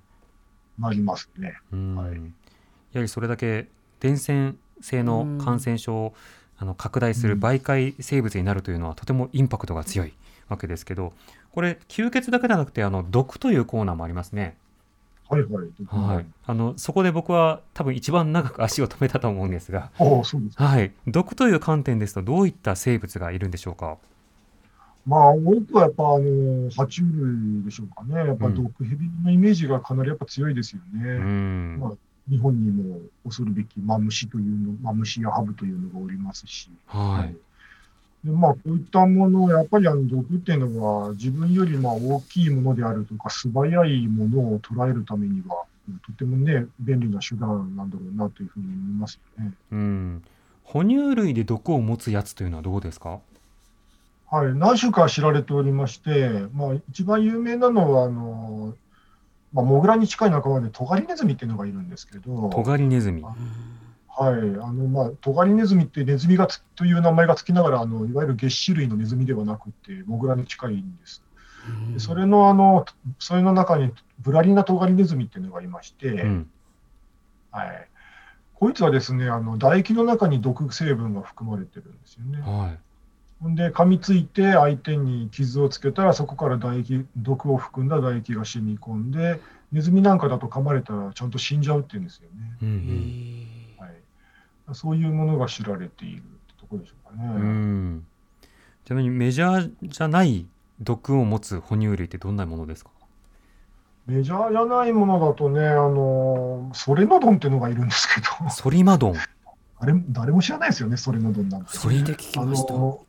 [0.78, 1.58] なりますね。
[1.72, 1.94] うん。
[1.96, 2.14] はい。
[2.14, 3.68] やはりそれだけ
[4.00, 6.14] 伝染性の感染症を
[6.56, 10.14] あの拡大するうん媒介生物になるというのはとてもインパクトが強い
[10.48, 11.12] わけですけど
[11.52, 14.56] これ吸血だけではなくてあの毒というコーナーもありますね。
[15.28, 15.66] はいはい。
[15.86, 20.62] はい、あのそこで僕は多分一番長く足を止めたと思うんですが、ああ、そうです。
[20.62, 23.96] はい、毒という観点ですとどういった生物がいるんでしょうか？
[25.06, 26.24] まあ、多くはやっぱ、あの、
[26.70, 28.26] 爬虫類でしょうかね。
[28.26, 31.10] やっぱうん毒蛇のイメージがかなりやっぱ強いですよね。
[31.10, 31.92] うんまあ
[32.30, 37.36] 日本にも恐るべきマムシというの、マムシやハブというのがおりますし、はい
[38.24, 45.64] でまあ、こういったものを、やっぱりあの毒っていうのは、自分よりまあ大きいものであるとか、素早いものを捉えるためには、
[46.06, 49.52] とてもね、便利な手段なんだろうなというふうに思いますよね。
[49.72, 50.22] うん。
[50.62, 53.20] 哺乳類で毒を持つやつというのはどうですか？
[54.30, 58.74] はい、何種か知られておりまして、まあ、一番有名なのは、あの
[59.52, 63.22] まあ、モグラに近い仲間でトガリネズミっていうのがいるんですけど、トガリネズミ。
[64.16, 71.24] はい、あのまあ、トガリネズミってネズミがつという名前がつきながらあの、いわゆる月種類のネズミではなくて、モグラに近いんです。
[71.92, 72.84] でそれのあの、
[73.18, 76.50] それの中にブラリナトガリネズミっていうのがいまして、うん。
[77.50, 77.88] はい、
[78.54, 82.40] こいつはですね、あの唾液の中に毒成分が含まれてるんですよね。
[82.40, 82.78] はい。
[83.40, 89.40] ほんで、噛みついて相手に傷をつけたら、そこから唾液、毒を含んだ唾液が染み込んで、
[89.72, 92.56] ネズミなんかだと噛まれたらちゃんと死んじゃうっていうんですよね。
[92.62, 93.43] うんはい、
[94.72, 97.28] そういうものが知られているってところでしょうかね。
[97.28, 97.34] うん。
[97.34, 98.06] うん。
[98.84, 100.46] ちなみにメジャーじゃない
[100.80, 102.90] 毒を持つ哺乳類ってどんなものですか？
[104.06, 109.14] メジャーじゃないものだとね、あのソレノドンっていうのがいるんですけど、ソリマドン？
[109.80, 111.70] あれ誰も知らないですよね、ソレノドンなんて。
[111.70, 112.74] ソリで聞きあました。
[112.74, 113.00] の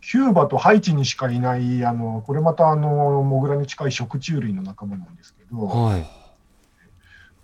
[0.00, 6.06] キューバとハイチにしかいない、あのこれまたあのモグラに近い食虫類の仲間なんですけど、はい。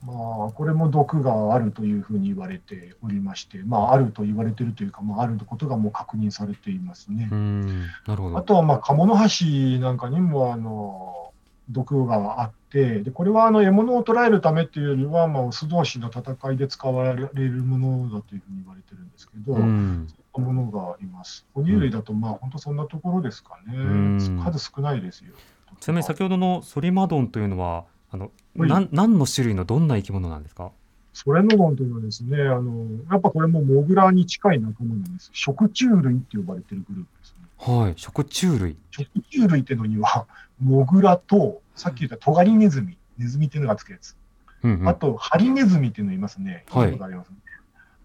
[0.04, 7.34] まあ、これも毒があるというふうに言われておりまして、まあ、あると言われているというか、まあ、あることがもう確認されていますねう。
[7.34, 7.82] ん。
[8.06, 8.38] なるほど。
[8.38, 11.32] あとは、まあ、カモノハシなんかにもあの
[11.70, 20.06] 毒があって、でこれはあの獲物を捕らえるためっていうよりは、まあ、オス同士の戦いで使われるものだというふうに言われてるんですけど、うん。
[20.08, 21.46] そういったものがいます。
[21.54, 23.76] 哺乳類だと、まあ、本当そんなところですかね。
[23.76, 25.32] うん数少ないですよ。
[25.78, 30.70] ちなみに先ほどのソリマドンというのは、あの、はいなん何の種類のどんな生き物なんですか？
[31.14, 35.30] ソレノドンというのはですね、あのやっぱこれもモグラに近い仲間なんです。
[35.32, 37.74] 食虫類って呼ばれてるグループですね。
[37.80, 37.94] はい。
[37.96, 38.76] 食虫類。
[38.90, 40.26] 食虫類っていうのには、
[40.60, 44.16] モグラと、さっき言ったトガリネズミ、ネズミっていうのがつくやつ。
[44.62, 46.64] うんうんあと、ハリネズミっていうのいますね。
[46.70, 47.36] はいありますね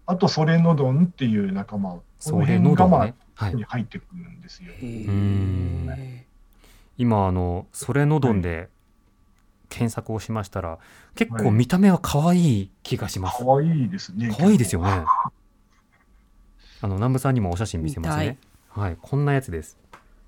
[0.06, 1.90] あと、ソレノドンっていう仲間。
[1.90, 3.06] このそれの辺がまあ、
[3.46, 3.54] どね。
[3.54, 4.72] に入ってくるんですよ。
[4.82, 5.88] ん
[6.96, 8.68] 今あのソレノドンで
[9.68, 10.78] 検索をしましたら、
[11.14, 13.44] 結構見た目は可愛い気がします。
[13.44, 14.34] 可愛いですね。
[14.38, 15.04] 可愛いですよね。
[16.80, 18.38] あの南部さんにもお写真見せますね。
[18.70, 19.76] はい、こんなやつです。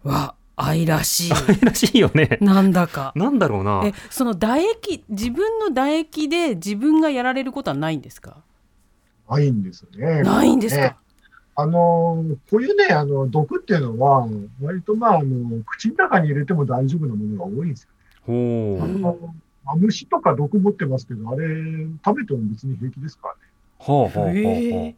[0.03, 1.31] わ、愛らしい。
[1.31, 2.39] 可愛らしいよね。
[2.41, 3.13] なんだか。
[3.15, 8.39] なんだろうなえ。、その唾液、自分の唾液で自分がやられることはないんですか？
[9.31, 10.23] ないんですね。
[10.23, 10.83] ないんですか？
[10.83, 10.97] ね
[11.57, 14.27] あのこういうね、あの毒っていうのは、
[14.63, 17.91] 割とまああの口の中に入れても大丈夫なものが多いんですよ。
[18.27, 18.83] ほう。
[18.83, 21.47] あのまあ虫とか毒持ってますけど、あれ、
[22.05, 23.41] 食べても別に平気ですからね。
[23.79, 24.35] ほうほうほう
[24.71, 24.95] ほ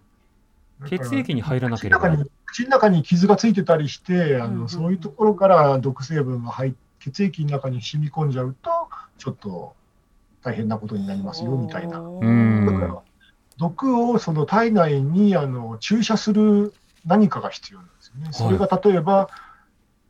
[0.83, 0.89] う。
[0.89, 8.71] 血液に入らなければ口の中に口の中に傷がついてたりして、あうんうんのそういうところから毒成分が入っ血液の中に染み込んじゃうと、
[9.19, 9.75] ちょっと
[10.45, 11.99] 大変なことになりますよみたいな。
[11.99, 13.03] うんだから、
[13.59, 16.73] 毒をその体内にあの注射する
[17.05, 18.29] 何かが必要なんですよね。
[18.33, 19.29] それが例えば、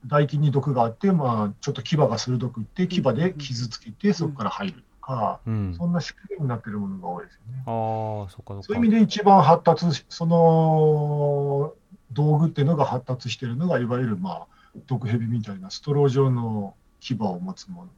[0.04, 5.74] 唾液に毒があって、まあ、ちょっと牙が鋭くって、牙で傷つけて、そこから入るとか、うん。
[5.76, 7.62] そんな仕組みになっているものが多いですよね。
[7.66, 8.62] ああ、そっかそっか。
[8.62, 11.74] そういう意味で一番発達し、その
[12.12, 14.46] 道具っていうのが発達しているのが、いわゆる、まあ、
[14.86, 17.88] 毒蛇みたいなストロー状の牙を持つも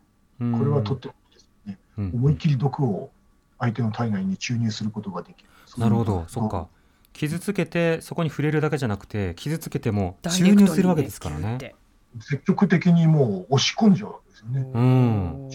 [0.41, 0.59] うんの。
[0.59, 1.79] これはとってもいいですね。
[1.99, 3.11] うん思いっきり毒を
[3.59, 5.49] 相手の体内に注入することができる。
[5.79, 6.69] なるほど、そっか。
[7.13, 11.75] 傷つけてそこに触れるだけじゃなくて傷つけても注入するわけですからね。
[12.21, 14.67] 積極的にもう押し込んじゃうわけですよね。
[14.73, 15.49] うん。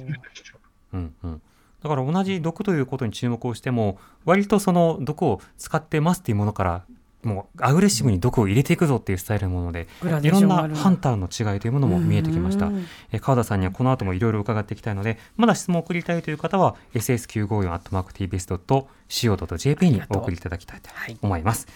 [0.94, 1.14] ううん。
[1.24, 1.42] うん、
[1.84, 6.86] だから同じ毒ということに注目をしても割とその毒を使ってますっていうものから
[7.24, 9.90] もうアグレッシブに毒を入れていくぞっていうスタイルのもので
[10.22, 12.68] いろんなハンターの違いというものも見えてきました。
[12.68, 12.86] うん。
[13.12, 21.68] え川田さんにはこの後もいろいろ伺っていきたいのでまだ質問を送りたいという方は ss954-tbs.co.jp にお送りいただきたいとはい思います。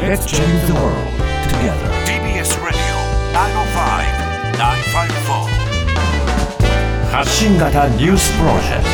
[0.00, 0.94] Let's change the world
[1.48, 1.90] together.
[2.04, 2.79] TBS Radio
[7.10, 8.84] 発信型ニュースプロジェク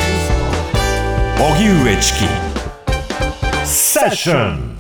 [1.37, 1.45] ト。
[1.45, 2.25] 荻上チキ。
[3.67, 4.77] セッション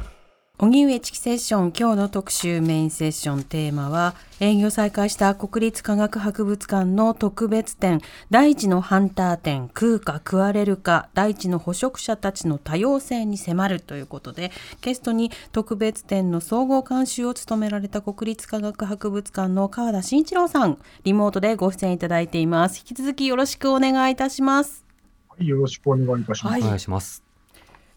[0.58, 24.86] 荻上チキセッション今日の特集メインセッションテーマは営業再開した国立科学博物館の特別展大地のハンター展食うか食われるか大地の捕食者たちの多様性に迫るということでゲストに特別展の総合監修を務められた国立科学博物館の川田慎一郎さんリモートでご出演いただいています引き続きよろしくお願いいたします
[25.28, 26.52] はい、よろしくお願いいたします。
[26.52, 27.22] はいお願いします。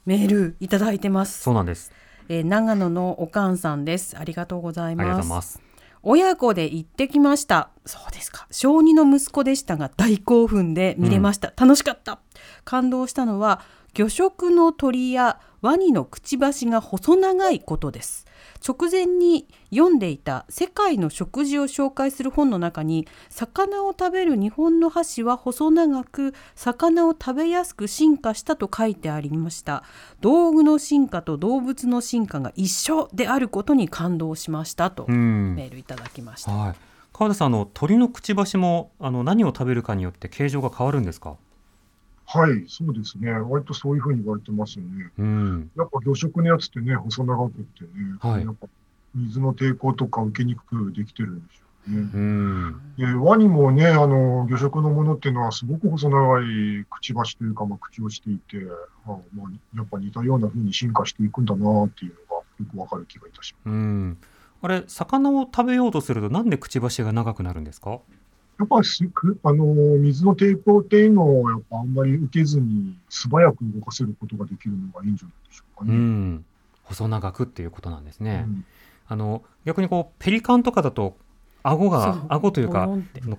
[0.06, 1.92] メールいただいてますそうなんです。
[2.30, 4.18] えー長野のおかんさんです。
[4.18, 5.08] ありがとうございます。
[5.10, 5.62] ございます。
[6.02, 7.72] 親子で行ってきました。
[7.86, 8.48] そうですか。
[8.52, 12.20] 小児の息子でしたが大興奮で見れました、楽しかった。
[12.64, 13.62] 感動したのは
[13.94, 18.26] 魚食の鳥やワニのくちばしが細長いことです
[18.66, 29.84] 直前に読んでいた世界の食事を紹介する本の中に魚を食べる日本の箸は細長く魚を食べやすく進化したと書いてありました
[30.22, 36.52] 道具の進化と動物の進化が一緒であることに感動しましたとうんメールいただきました。
[36.52, 36.76] はい。
[37.12, 41.36] 川田さん、あの鳥のくちばしもあの何を食べるかによって形状が変わるんですか？
[42.32, 43.32] はい、そうですね。
[43.32, 45.10] 割とそういうふうに言われてますよね。
[45.18, 45.72] うん。
[45.76, 47.90] やっぱ魚食のやつってね、細長くってね、
[48.20, 48.68] はいやっぱ
[49.16, 51.98] 水の抵抗とか受けにくくできてるんでしょうね。
[51.98, 52.82] うん。
[52.98, 58.58] でワニもね、あの、魚食のものっていうのはすごく細長いくちばしというか、まあ、口をしていて、
[59.08, 63.74] あまあ、やっぱ似たような風に進化していくんだなっていうのがよくわかる気がいたします。
[63.74, 64.18] うん。
[64.62, 68.00] あれ、魚を食べようとすると、なんでくちばしが長くなるんですか？
[68.60, 75.96] やっぱりすくあの水の抵抗っていうのをやっぱあんまり受けずに素早く動かせることができるのがいいんじゃないでしょうかうね。
[75.96, 76.46] ん。
[76.84, 78.46] 細長くっていうことなんですね。
[78.48, 78.66] うん
[79.10, 81.18] あの逆にこうペリカンとかだと
[81.64, 82.88] 顎が顎というか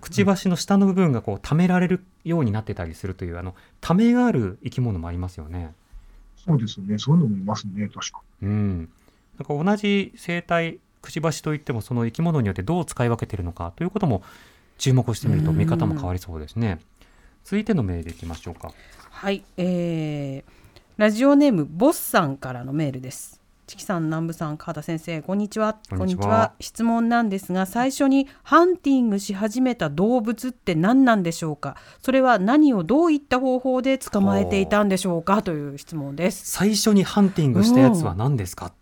[0.00, 5.72] くちばしの下の部分がこう溜められるようになってたりするというあの溜めがある生き物もありますよね。
[6.37, 6.98] そうですね。
[6.98, 8.88] そういうのもいますね、確かうん。
[9.38, 14.22] なんか同じ生態くちばしといってもその生き物によってどう使い分けているのかということも
[14.80, 16.80] 注目してみるとうん見方も変わりそうですね。
[17.44, 18.72] 続いてのメールいきましょうか。
[19.10, 20.60] はい、えー
[20.96, 23.40] ラジオネームボスさんからのメールです。
[23.66, 25.78] チキさん、南部さん、川田先生、こんにちは。
[25.88, 31.76] こんにちは質問なんですが、最初にハンティングし始めた動物って何なんでしょうか？
[32.02, 35.42] それは何をどういった方法で捕まえていたんでしょうか？
[35.42, 36.50] という質問です。
[36.50, 38.72] 最初にハンティングしたやつは何ですか？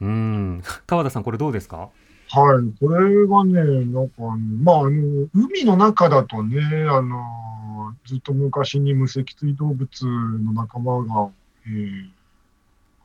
[0.00, 0.62] うん。
[0.86, 1.90] 川田さんこれどうですか？
[2.30, 2.78] はい。
[2.78, 4.22] これはね、なんか
[4.62, 11.30] まあ、あの、海の中だとね、あの、ずっと昔に無脊椎動物の仲間が、
[11.66, 12.18] えー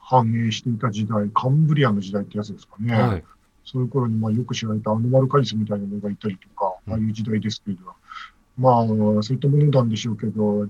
[0.05, 2.93] 繁栄していた時代、カンブリアの時代ってやつですかね。
[2.93, 3.23] はい。
[3.65, 7.83] そういう頃に、まあ、よく知られたアノマルカリスみたいなのがいたりとか、うんああいう時代ですけれど、
[8.57, 10.67] まあ、そういったものなんでしょうけど、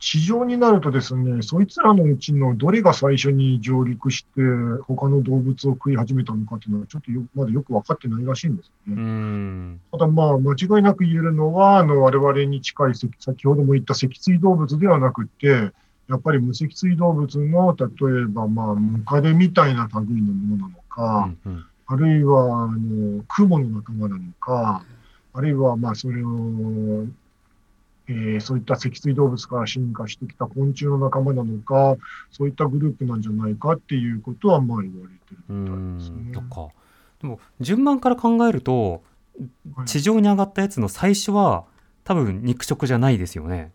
[0.00, 4.40] 地上になるとですね、そいつらのうちのどれが最初に上陸して、
[4.86, 9.02] 他の動物を食い始めたのかっていうのは、ちょっとよまだよく分かってないらしいんですようね。
[9.02, 9.80] ん。
[9.92, 15.70] ただまあ、間違いなく言えるのは、あの、我々に近い、せ先ほども言った脊椎動物ではなくて、
[16.08, 24.84] やっぱり無脊椎動物の、例えばまあ、ムカデみたいな類のものなのか、うんうんあるいは、あの、クモの仲間なのか、
[25.32, 27.04] あるいは、まあ、それを、
[28.10, 31.96] えーそういった脊椎動物から進化してきた昆虫の仲間なのか、
[32.32, 36.32] そういったグループなんじゃないかっていうことは、まあ言われてるうみたいですん。
[36.32, 36.50] ね。
[36.50, 36.68] か。
[37.20, 39.02] でも順番から考えると
[39.76, 41.64] はい地上に上がったやつの最初は
[42.04, 43.72] 多分肉食じゃないですよね。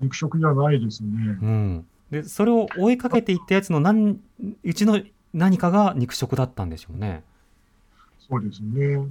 [0.00, 1.10] 肉食じゃないですね。
[1.40, 1.86] うん。
[2.10, 4.20] でそれを追いかけていったやつの何
[4.64, 5.00] うちの
[5.32, 7.22] 何かが肉食だったんでしょうね。
[8.28, 9.06] そうですね。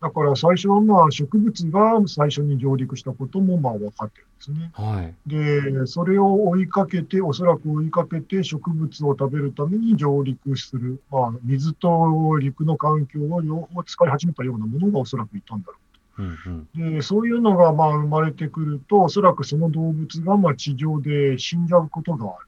[0.00, 4.70] だから最初はまあ植物が最初に上陸したこともまあ分かってるんですね。
[4.72, 5.14] はい。
[5.26, 15.78] で、それを追いかけて、おそらく追いかけて植物を食べるために上陸する、まあ、水と陸の環境を両方使い始めたようなものがおそらくいたんだろ
[16.18, 16.38] うん
[16.76, 16.90] うん。
[16.90, 16.92] う。
[16.94, 22.47] で、そういうのがまあ生まれてくると、おそらくその動物がまあ地上で死んじゃうことがある。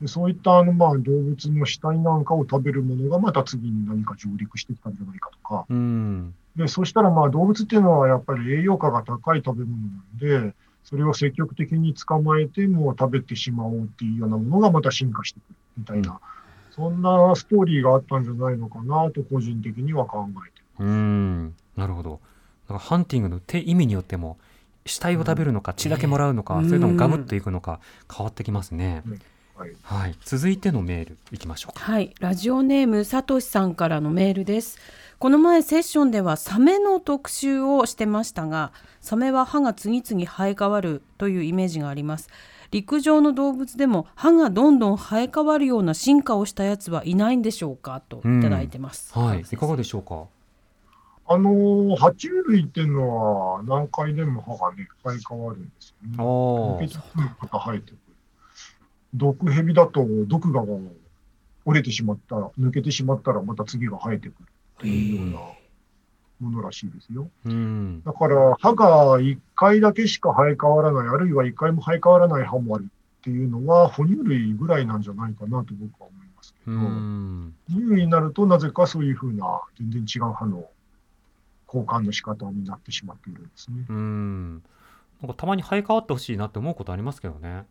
[0.00, 6.34] でそういったあのまあ動物の死体なんかを食べるものがまた次に何か上陸してきたんじゃないかとか、うん。
[6.56, 16.18] で、そしたらまあ動物っていうのはやっぱり栄養価が高い食べ物なんで、それを積極的に捕まえてもう食べてしまおうっていうようなものがまた進化してくるみたいな、
[16.70, 21.54] そんなストーリーがあったんじゃないのかなと個人的には考えてうん。
[21.76, 22.20] なるほど。
[22.68, 24.38] だからハンティングの手意味によっても
[24.86, 27.80] 死体を食べるのか血だけもらうのか、うんそれともガブッといくのか
[28.12, 29.02] 変わってきますね。
[29.06, 29.20] うん
[29.60, 30.14] はいはい。
[30.24, 31.84] 続いてのメールいきましょうか。
[31.84, 34.78] はい、ラジオネームさとしさんからのメールです。
[35.18, 42.30] この前セッションではサメの特集をしてましたが、サメは歯が次々生え変わるというイメージがあります。
[42.70, 48.00] 陸上の動物でも歯がどんどん生え変わるような進化をしたやつはいないんでしょうか？
[48.08, 49.12] といただいてます。
[49.12, 49.40] はい。
[49.42, 50.24] いかがでしょうか？
[51.26, 56.16] あのー爬虫類っていうのは何回でも歯がね、生え変わるんですよね。
[56.16, 57.98] あ抜けてくるまた生えてくる。
[59.14, 60.62] 毒蛇だと毒が
[61.64, 64.46] 折れてしまったら、抜けてしまったらまた次が生えてくる
[64.78, 65.40] っていうよ
[66.40, 67.28] うなものらしいですよ。
[67.44, 68.02] うん。
[68.04, 77.54] だから歯が1回だけしか生え変わらない、あるいは1回も生え変わらない歯もあるっていうのは哺乳類ぐらいなんじゃないかなと僕は思いまますけうど、ん。
[77.68, 80.68] 哺乳類になるとなぜかそういうふうな全然違う歯の
[81.66, 83.84] 交換の仕方になってしまっているんですね。
[83.88, 84.62] うん。
[85.20, 87.66] なんかたまに生え変わってほしいなって思うことありますけどね。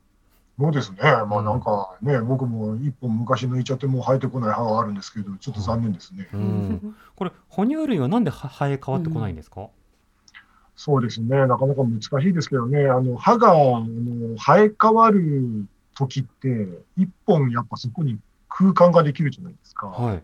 [0.59, 0.97] そうですね。
[1.01, 6.27] まあなんかね、僕も一本昔抜いちゃってもう生えてこない歯があるんですけど、ちょっと残念ですね。
[6.33, 6.95] うん。
[7.15, 9.69] これ哺乳類はなんでは生え変わってこないんですか？
[10.75, 11.27] そうですね。
[11.47, 12.87] なかなか難しいですけどね。
[12.87, 19.87] あの、歯が、あの、生え変わる時って、一本やっぱそこに空間ができるじゃないですか。
[19.87, 20.23] はい。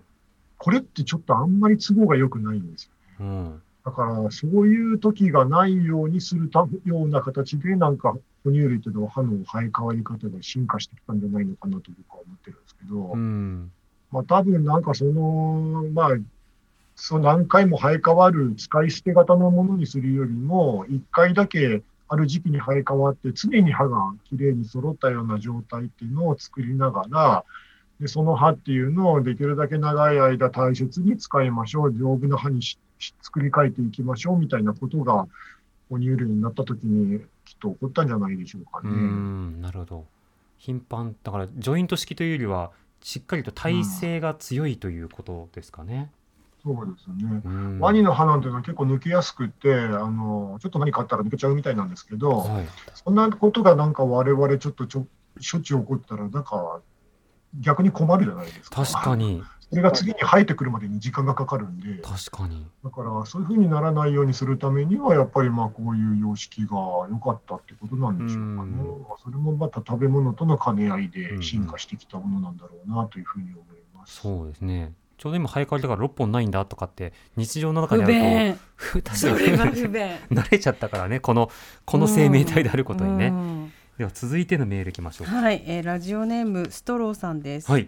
[0.57, 2.91] これってちょっとあんまり都合が良くないんですよ。
[3.19, 3.61] うん。
[3.85, 8.15] だから、そういう時がないようにするたような形で、なんか、
[8.45, 13.71] 哺乳類というのは歯の生え変わり方が進化してきたんじゃないのかなと僕は思ってるんですけど、うん。
[14.11, 16.09] まあ多分なんかその、まあ、
[16.95, 27.43] その何回も生え変わる使い捨て型のものにするよりも、一回だけある時期に生え変わって、常に歯がきれいに揃ったような状態っていうのを作りながら、
[27.99, 32.61] でその歯っていうのをできるだけ長い間大切に使いましょう、丈夫な歯に
[33.23, 35.27] 作り変えていきましょうみたいなことが、
[35.89, 37.21] 哺乳類になった時に
[37.55, 38.93] きっと起こったんじゃないでしょうかうね。
[38.93, 39.61] ん。
[39.61, 40.05] なるほど。
[40.57, 46.11] 頻繁だからジョイント式というよりはしっかりと体勢が強いということですかね。
[46.63, 47.41] そうですね。
[47.45, 47.79] うん。
[47.79, 52.67] ワニの歯なんていうのは結構抜けやすくって、あの、ちょっと何かあったら抜けちゃうみたいなんですけど、はい。
[52.95, 55.05] そんなことがなんか我々ちょっとちょ
[55.39, 56.81] しょっちゅう起こったら、なんか
[57.59, 58.83] 逆に困るじゃないですか。
[58.83, 59.15] 確か。
[59.15, 62.67] にそれが次に生えてくるまでに時間がかかるんで、確かに。
[62.83, 66.77] だからそういうふうにならないようにするためには、やっぱりまあこういう様式が
[67.09, 68.83] 良かったってことなんでしょうかね。
[68.83, 69.01] うん。
[69.01, 71.11] まあそれもまた食べ物との兼ね合いうん。
[71.11, 73.63] で進化してきたものなんだろうなというふうに思い
[73.95, 74.21] ます。
[74.21, 74.93] そうですね。
[75.17, 78.59] ちょうど今生え変わりだから6本ないんだとかって日常の中不であ便る
[79.01, 81.49] と慣れちゃったからねこの
[81.85, 83.73] この生命体であることにね、うん。
[83.97, 85.27] では続いてのメールいきましょう。
[85.27, 87.87] はい、えーラジオネームストローさんです、はい、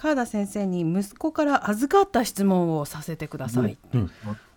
[0.00, 4.10] 川田先生に息子から預かった質問をさせてください、うん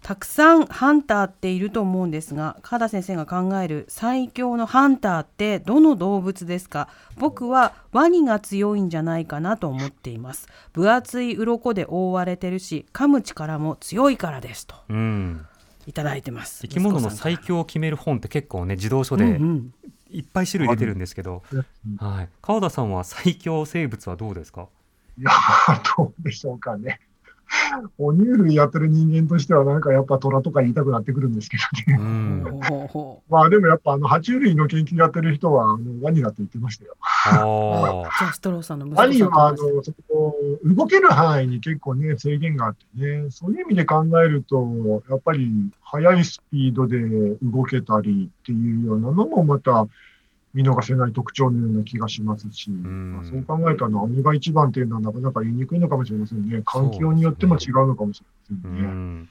[0.03, 6.87] たくさんハンターっていると思うんですが川田先生が考える最強のハンターってどの動物ですか？
[7.17, 10.47] 僕はワニが強いんじゃないかなと思っています。
[10.73, 15.45] 分厚い鱗で覆われてるし噛む力も強いからですとうん、
[15.85, 16.61] いただいてます。
[16.61, 19.73] 生き物の最強を決める本って結構ね児童書でうんうん。
[20.09, 21.65] いっぱい種類出てるんですけど、うん。
[21.97, 24.67] はい、川田さんは最強生物はどうですか？
[25.17, 25.31] いや、
[25.97, 26.99] どうでしょうかね。
[27.97, 31.99] 哺乳類やってる人間としては、なんかやっぱ虎とか言いたくなってくるんですけどね。
[33.29, 36.95] まあでもやっぱあの、爬虫類の研究やってる人は、あのワニだって言ってましたよ。
[37.25, 45.51] じゃあストローさんのワニは、あの、そこ、動ける範囲に結構ね、制限があってね、そういう意味で考えると、やっぱり
[45.83, 46.99] 速いスピードで
[47.41, 49.87] 動けたりっていうようなのもまた
[50.53, 53.13] 見逃せない特徴のような気がしますし、ん。
[53.13, 56.61] まあそう考えたら何が一番っていうのはなかなか言いにくいのかもしれませんね。
[56.65, 58.87] 環境によっても違うのかもしれませうんね。
[58.87, 59.29] ん。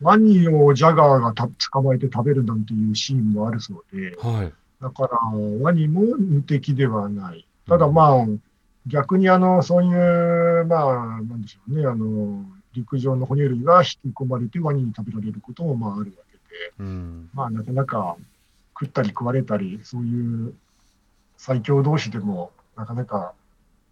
[0.00, 4.52] ワニをジャガーがた捕まえて食べるなんていうシーンもあるそうで、はい。
[4.80, 5.18] だから、
[5.60, 7.46] ワニも無敵ではない。
[7.68, 8.26] ただまあ、
[8.86, 17.28] 逆にあの、そういう、まあ、なんでしょうね、あの、陸上の哺乳類が引き込まれてワニに食べられることもまああるわけで、うん。
[17.34, 18.16] まあなかなか
[18.80, 20.54] 食ったり食われたり、そういう
[21.36, 23.34] 最強同士でも、なかなか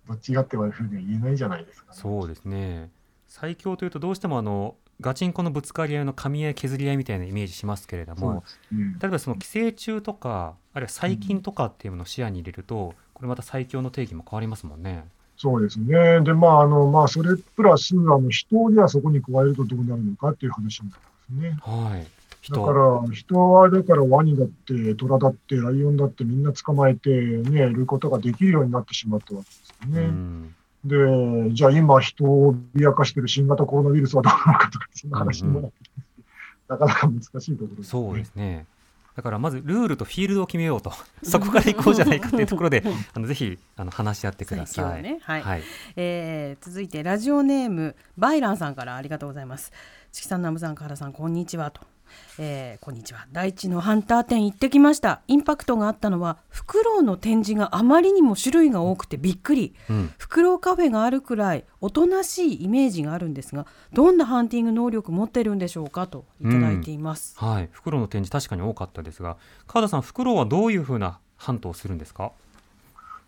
[0.08, 1.98] どっちがってはいうふうには言えないじゃないですか、ね。
[2.00, 2.90] そうですね
[3.26, 15.04] 最強というとどうしてもあのガチンコのぶつかり合いの噛み合い削り合いみたいなイメージしますけれどもね例えばその寄生虫とかあるいは細菌とかっていうものを視野に入れると、これまた最強の定義も変わりますもんね。
[15.36, 16.20] そうですね。
[16.20, 21.90] で、まあ、あの、まあ、それプラス、あの、人ではそこに加えるとどうなるのかっていう話になりますね。
[21.90, 22.06] はい。
[22.50, 30.08] だ人から、人は、だからワニだって、虎だって、ライオンだってみんな捕まえてね、いることができるようになってしまったわけですうよね。
[30.08, 36.08] んで、じゃあ今人を脅かしている新型コロナウイルスはどうなのかとか、そんな話にもなってきます
[36.68, 38.66] なかなか難しいところです、そうですね。
[39.16, 40.92] だからまずルールとフィールドを決めようと
[41.24, 45.02] そこから行こうじゃないかっていうところであのぜひあの話し合ってください。
[45.02, 45.62] ねはいはい。
[45.96, 49.72] えー続いてラジオネームバイランさんからありがとうございます。
[50.12, 51.80] チキさん、ナムさん、川田さん、こんにちはと。
[52.38, 60.12] えーこんにちは第一のハンター店行ってきましたインパクトがあったのはフクロウの展示があまりにも種類が多くてびっくりうん。
[60.18, 66.06] フクロウカフェがあるくらいおとなしいイメージがあるんですがどんなハンティング能力持ってるんでしょうか？
[66.06, 67.68] といただいています、はい。
[67.72, 69.36] フクロウの展示確かに多かったですが、
[69.66, 72.32] 川田さんフクロウはどういうふうなハントをするんですか？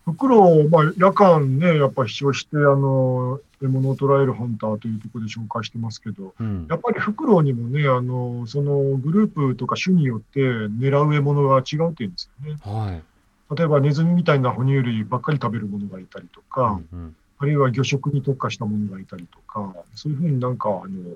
[0.05, 6.75] フクロウ、まあ、夜間ね、やっぱ飛翔して、あの、獲物を捕らえるハンターというところで紹介してますけど、うんや。
[6.75, 12.57] っぱりフクロウにもね、あの、そのグループとか種によって狙う獲物が違うっていうんですよね。
[12.63, 13.03] はい。
[13.55, 21.15] 例えばネズミみたいな哺乳類ばっかり食べるものがいたりとか、うんうんあるいは魚食に特化したものがいたりとか、そういうふうになんか、あの、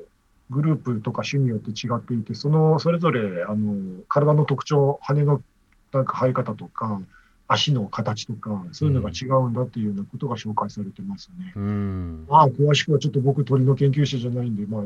[0.49, 5.43] グループとか種によって違っていて、その、それぞれ、あの、体の特徴、羽の
[5.93, 6.99] なんか生え方とか、
[7.47, 11.53] 足の形とか、そういうのが違うんだっていうようなことが紹介されてますね。
[11.55, 12.25] うん。
[12.27, 14.83] まあ、詳しくはちょっと僕、鳥の研究者じゃないんで、まあ、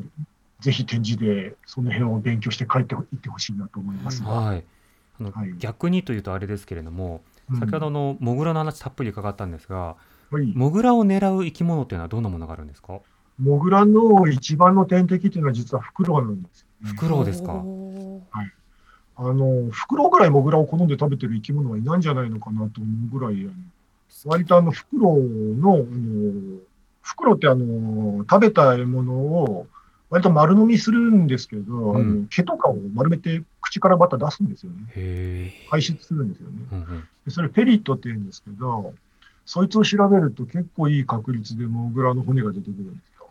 [0.59, 4.29] ぜひ展示でその辺を勉強して帰っていってほしいなと思いますが。
[4.29, 4.63] はい。
[5.19, 9.95] あの、はい逆にというとあれですけれども、うん先ほどのモグラの話たっぷり伺ったんですが、
[10.29, 12.99] はいモグラを狙う生き物っていうのはどんなものがあるんですか？
[13.39, 17.53] モグラの一番の天敵っていうのは実はフクロウなんですよね、フクロウですか？
[17.53, 18.58] おー
[19.21, 23.51] あの、フクロウぐらいモグラを好んで食べてる生き物はいないんじゃないのかなと思うぐらい、あの
[24.25, 25.83] 割とあの、フクロウの、あの、
[27.01, 29.67] フクロウってあの、食べた獲物を
[30.09, 35.53] 割と丸飲みするんですけど、うんあの毛とかを丸めて口からまた出すんですよね。
[35.69, 36.55] 排出するんですよね。
[36.71, 37.07] うんうん。
[37.25, 38.93] でそれペリットって言うんですけど、
[39.45, 43.27] そいつを調べると結構いい確率でモグラの骨が出てくるんですよ。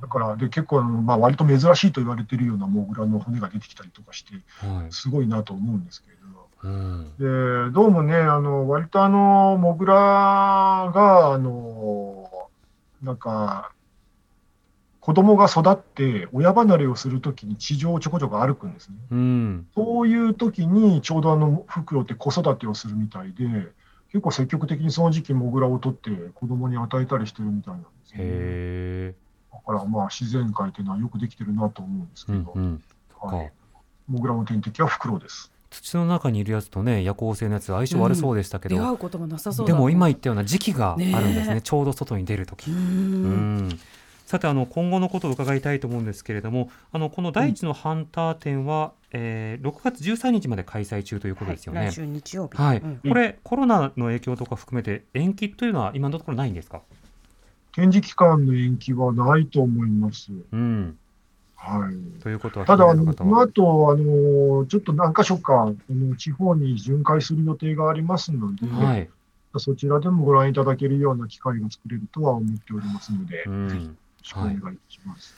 [0.00, 0.08] うん。
[0.08, 4.92] だから、で、結構あの、まあ、割と珍しいと言われているようなモグラの骨が出てきたりとかして、はい。
[4.92, 6.48] すごいなと思うんですけれど。
[6.62, 7.68] うん。
[7.68, 12.28] で、どうもね、あの、割とあの、モグラが、あの、
[13.02, 13.72] なんか、
[15.00, 18.96] 子供が育って親離れをするときに地上をちょこちょこ歩くんですね。
[19.10, 19.66] うん。
[19.74, 23.44] そういうときにちょうどあの、フクロウって子育てをするみたいで、
[24.12, 29.20] 結構積極的にその時期モグラを取って子供に与えたりしてるみたいなんですね。
[29.52, 32.82] だからまあ自然界っていうのはよくできてるなと思うんですけど、うんうん。
[33.20, 33.52] はい。
[34.08, 35.52] モグラの天敵はフクロウです。
[35.70, 39.72] 土の中にいるやつとね夜行性のやつ相性悪そうでしたけど、出会うことがなさそうだ。
[39.72, 41.54] でも今言っったような時期があるんですね。
[41.56, 42.70] ねちょうど外に出る時。
[42.70, 43.68] ううん。
[43.68, 43.78] ん
[44.26, 51.90] さてあの今後のことを伺いたいと思うんですけれどもあのこの第一のハンター展は、えー6月13日まで開催中ということですよね。
[51.90, 52.56] 来週日曜日。
[52.60, 53.00] はい、うん。
[53.08, 56.82] これコロナの影響とか含めて延期というのは今のところないんですか？
[57.72, 60.32] 展示期間の延期はないと思います。
[60.52, 60.98] うん、
[61.56, 62.22] はい。
[62.22, 69.10] ということはただ、あの、この後、あの、ちょっと何箇所か、あの地方に巡回する予定がありますので、はい、
[69.58, 75.34] そちらでもご覧いただけるような機会が作れるとは思っておりますので、うんぜひよろしくお願いします。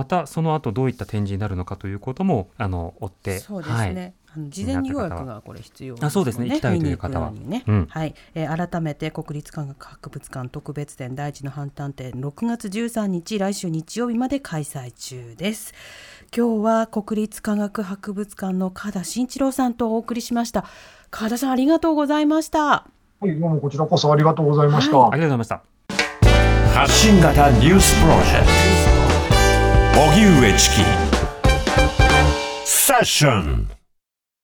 [0.00, 6.48] またその後どういった展示になるのかということもあの追ってそうですね、あの事前に予約がこれ必要あそうですね。
[6.48, 7.30] 行きたいという方は。
[7.32, 7.86] ねうん。
[7.90, 15.74] はい、えー改めて国立科学博物館特別展第一の反対展6月13日来週日曜日まで開催中です。
[16.34, 20.64] 今日は国立科学博物館の加田慎一郎さんとお送りしました。
[21.10, 22.60] 加田さんありがとうございました。
[22.60, 22.86] は
[23.24, 24.96] い、どうもこちらこそありがとうございました。
[24.96, 26.76] はありがとうございました。
[26.80, 28.79] 発信型ニュースプロジェクト
[30.00, 30.82] 荻上チキ。
[32.64, 33.79] セッション